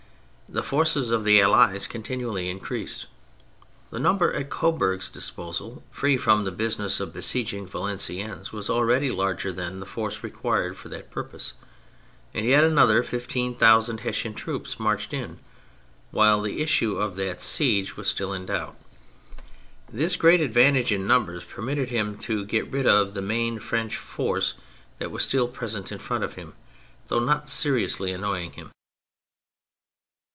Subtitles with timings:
[0.53, 3.05] The forces of the Allies continually increased.
[3.89, 9.53] The number at Coburg's disposal free from the business of besieging Valenciennes was already larger
[9.53, 11.53] than the force required for that purpose.
[12.33, 15.39] And yet another fifteen thousand Hessian troops marched in
[16.11, 18.75] while the issue of that siege was in doubt.
[19.89, 24.55] This great advantage in numbers permitted him to get rid of the main French force
[24.97, 26.55] that was still present in front of him,
[27.07, 28.71] though not seriously annoying him.